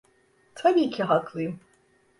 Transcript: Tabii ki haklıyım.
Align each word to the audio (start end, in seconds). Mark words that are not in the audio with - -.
Tabii 0.55 0.89
ki 0.89 1.03
haklıyım. 1.03 1.59